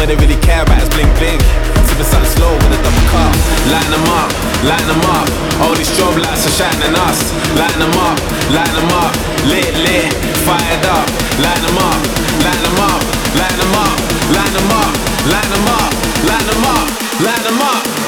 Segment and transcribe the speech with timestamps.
[0.00, 1.36] What they really care about is bling bling.
[1.84, 3.36] Sipping something slow with a double cup.
[3.68, 4.32] Lighten them up,
[4.64, 5.28] lighten them up.
[5.60, 7.20] All these strobe lights are shining us.
[7.52, 8.16] Lighten them up,
[8.48, 9.12] lighten them up.
[9.44, 10.08] Lit, lit,
[10.48, 11.04] fired up.
[11.44, 12.00] Lighten them up,
[12.40, 13.00] lighten them up,
[13.36, 13.96] lighten them up,
[14.32, 14.92] lighten them up,
[15.28, 15.92] lighten them up,
[16.24, 16.88] lighten them up,
[17.20, 17.99] lighten them up.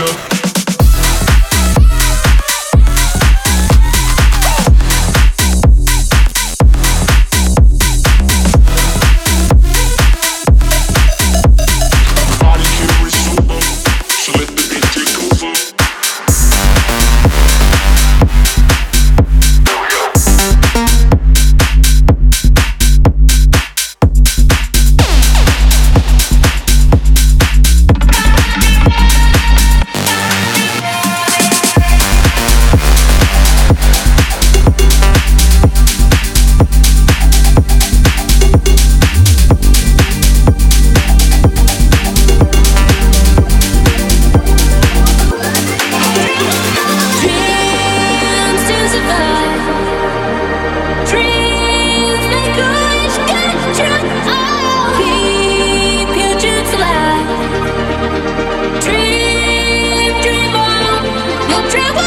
[0.00, 0.39] Doctor.
[61.70, 61.99] trouble.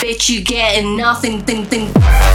[0.00, 2.33] Bitch, you getting nothing, thing, thing.